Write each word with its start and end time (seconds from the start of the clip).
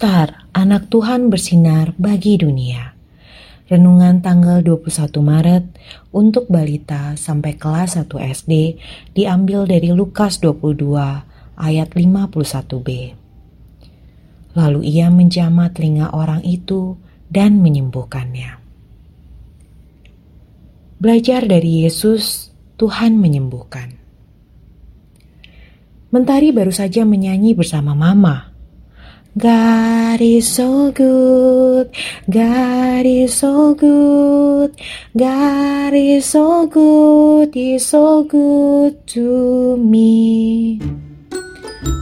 Star, 0.00 0.48
anak 0.56 0.88
Tuhan 0.88 1.28
bersinar 1.28 1.92
bagi 2.00 2.40
dunia. 2.40 2.96
Renungan 3.68 4.24
tanggal 4.24 4.64
21 4.64 4.88
Maret 5.20 5.64
untuk 6.08 6.48
balita 6.48 7.12
sampai 7.20 7.60
kelas 7.60 8.00
1 8.00 8.08
SD 8.08 8.80
diambil 9.12 9.68
dari 9.68 9.92
Lukas 9.92 10.40
22 10.40 10.96
ayat 11.52 11.92
51b. 11.92 12.88
Lalu 14.56 14.80
ia 14.88 15.12
menjamah 15.12 15.68
telinga 15.76 16.16
orang 16.16 16.40
itu 16.48 16.96
dan 17.28 17.60
menyembuhkannya. 17.60 18.56
Belajar 20.96 21.44
dari 21.44 21.84
Yesus, 21.84 22.48
Tuhan 22.80 23.20
menyembuhkan. 23.20 24.00
Mentari 26.08 26.56
baru 26.56 26.72
saja 26.72 27.04
menyanyi 27.04 27.52
bersama 27.52 27.92
Mama 27.92 28.49
God 29.38 30.18
is 30.18 30.42
so 30.42 30.90
good, 30.90 31.86
God 32.26 33.06
is 33.06 33.30
so 33.30 33.78
good, 33.78 34.74
God 35.14 35.94
is 35.94 36.26
so 36.26 36.66
good, 36.66 37.54
He's 37.54 37.86
so 37.86 38.26
good 38.26 38.98
to 39.14 39.78
me. 39.78 40.82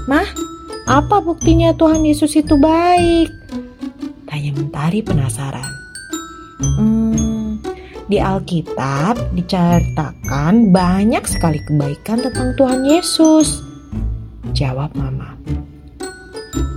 Mah, 0.09 0.24
apa 0.88 1.20
buktinya 1.20 1.77
Tuhan 1.77 2.09
Yesus 2.09 2.32
itu 2.32 2.56
baik? 2.56 3.29
Tanya 4.24 4.51
Mentari 4.56 5.04
penasaran. 5.04 5.68
Hmm, 6.80 7.60
di 8.09 8.16
Alkitab 8.16 9.37
diceritakan 9.37 10.73
banyak 10.73 11.29
sekali 11.29 11.60
kebaikan 11.60 12.24
tentang 12.24 12.57
Tuhan 12.57 12.88
Yesus. 12.88 13.60
Jawab 14.57 14.96
Mama. 14.96 15.38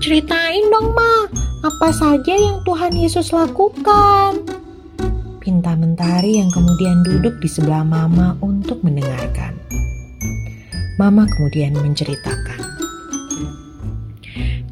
Ceritain 0.01 0.65
dong, 0.73 0.97
Ma. 0.97 1.29
Apa 1.61 1.93
saja 1.93 2.33
yang 2.33 2.65
Tuhan 2.65 2.89
Yesus 2.97 3.29
lakukan? 3.29 4.33
Pinta 5.37 5.77
Mentari 5.77 6.41
yang 6.41 6.49
kemudian 6.49 7.05
duduk 7.05 7.37
di 7.37 7.45
sebelah 7.45 7.85
Mama 7.85 8.33
untuk 8.41 8.81
mendengarkan. 8.81 9.53
Mama 10.97 11.29
kemudian 11.29 11.77
menceritakan. 11.77 12.65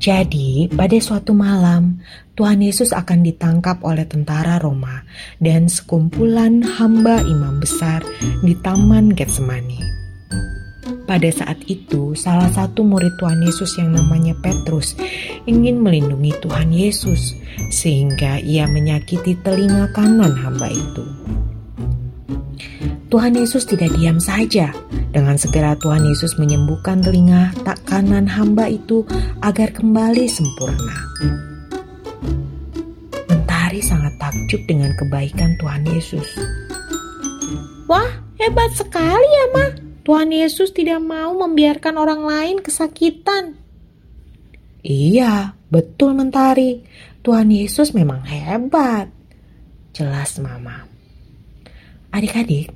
Jadi, 0.02 0.66
pada 0.74 0.98
suatu 0.98 1.38
malam, 1.38 2.02
Tuhan 2.34 2.66
Yesus 2.66 2.90
akan 2.90 3.22
ditangkap 3.22 3.86
oleh 3.86 4.10
tentara 4.10 4.58
Roma 4.58 5.06
dan 5.38 5.70
sekumpulan 5.70 6.66
hamba 6.66 7.22
imam 7.22 7.62
besar 7.62 8.02
di 8.42 8.58
Taman 8.66 9.14
Getsemani. 9.14 9.99
Pada 11.10 11.26
saat 11.34 11.58
itu, 11.66 12.14
salah 12.14 12.54
satu 12.54 12.86
murid 12.86 13.18
Tuhan 13.18 13.42
Yesus 13.42 13.82
yang 13.82 13.98
namanya 13.98 14.38
Petrus 14.46 14.94
ingin 15.50 15.82
melindungi 15.82 16.38
Tuhan 16.38 16.70
Yesus, 16.70 17.34
sehingga 17.74 18.38
ia 18.46 18.70
menyakiti 18.70 19.34
telinga 19.42 19.90
kanan 19.98 20.38
hamba 20.38 20.70
itu. 20.70 21.02
Tuhan 23.10 23.34
Yesus 23.34 23.66
tidak 23.66 23.90
diam 23.98 24.22
saja. 24.22 24.70
Dengan 25.10 25.34
segera 25.34 25.74
Tuhan 25.82 26.06
Yesus 26.06 26.38
menyembuhkan 26.38 27.02
telinga 27.02 27.58
tak 27.66 27.82
kanan 27.90 28.30
hamba 28.30 28.70
itu 28.70 29.02
agar 29.42 29.74
kembali 29.74 30.30
sempurna. 30.30 30.98
Mentari 33.26 33.82
sangat 33.82 34.14
takjub 34.22 34.62
dengan 34.70 34.94
kebaikan 34.94 35.58
Tuhan 35.58 35.90
Yesus. 35.90 36.38
Wah, 37.90 38.14
hebat 38.38 38.70
sekali 38.78 39.26
ya, 39.26 39.46
Ma. 39.58 39.79
Tuhan 40.10 40.34
Yesus 40.34 40.74
tidak 40.74 41.06
mau 41.06 41.38
membiarkan 41.38 41.94
orang 41.94 42.26
lain 42.26 42.58
kesakitan. 42.66 43.54
Iya, 44.82 45.54
betul 45.70 46.18
Mentari. 46.18 46.82
Tuhan 47.22 47.54
Yesus 47.54 47.94
memang 47.94 48.26
hebat. 48.26 49.06
Jelas 49.94 50.42
Mama. 50.42 50.82
Adik-adik, 52.10 52.74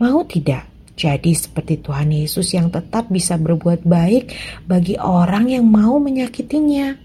mau 0.00 0.24
tidak 0.24 0.72
jadi 0.96 1.36
seperti 1.36 1.84
Tuhan 1.84 2.16
Yesus 2.16 2.48
yang 2.56 2.72
tetap 2.72 3.12
bisa 3.12 3.36
berbuat 3.36 3.84
baik 3.84 4.32
bagi 4.64 4.96
orang 4.96 5.52
yang 5.52 5.68
mau 5.68 6.00
menyakitinya? 6.00 6.96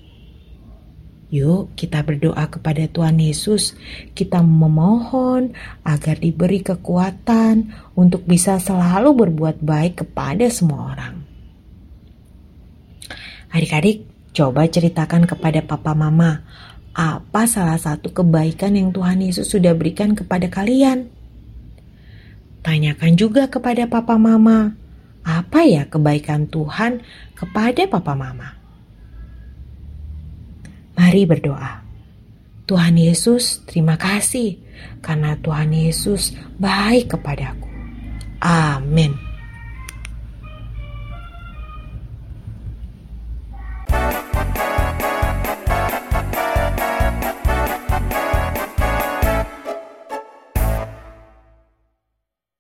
Yuk, 1.36 1.76
kita 1.76 2.00
berdoa 2.00 2.48
kepada 2.48 2.88
Tuhan 2.88 3.20
Yesus. 3.20 3.76
Kita 4.16 4.40
memohon 4.40 5.52
agar 5.84 6.16
diberi 6.16 6.64
kekuatan 6.64 7.76
untuk 7.92 8.24
bisa 8.24 8.56
selalu 8.56 9.28
berbuat 9.28 9.60
baik 9.60 10.08
kepada 10.08 10.48
semua 10.48 10.96
orang. 10.96 11.28
Adik-adik, 13.52 14.08
coba 14.32 14.64
ceritakan 14.72 15.28
kepada 15.28 15.60
papa 15.60 15.92
mama, 15.92 16.40
apa 16.96 17.44
salah 17.52 17.76
satu 17.76 18.16
kebaikan 18.16 18.80
yang 18.80 18.96
Tuhan 18.96 19.20
Yesus 19.20 19.52
sudah 19.52 19.76
berikan 19.76 20.16
kepada 20.16 20.48
kalian? 20.48 21.12
Tanyakan 22.64 23.20
juga 23.20 23.52
kepada 23.52 23.84
papa 23.92 24.16
mama, 24.16 24.72
apa 25.28 25.68
ya 25.68 25.84
kebaikan 25.84 26.48
Tuhan 26.48 27.04
kepada 27.36 27.84
papa 27.92 28.16
mama? 28.16 28.65
Mari 30.96 31.28
berdoa. 31.28 31.84
Tuhan 32.66 32.98
Yesus, 32.98 33.62
terima 33.70 33.94
kasih 34.00 34.58
karena 35.06 35.38
Tuhan 35.38 35.70
Yesus 35.70 36.34
baik 36.58 37.14
kepadaku. 37.14 37.70
Amin. 38.42 39.25